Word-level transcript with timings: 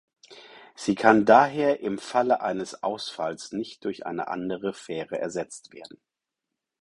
Sie 0.73 0.95
kann 0.95 1.25
daher 1.27 1.81
im 1.81 1.99
Falle 1.99 2.41
eines 2.41 2.81
Ausfalls 2.81 3.51
nicht 3.51 3.85
durch 3.85 4.03
eine 4.07 4.29
andere 4.29 4.73
Fähre 4.73 5.19
ersetzt 5.19 5.73
werden. 5.73 6.01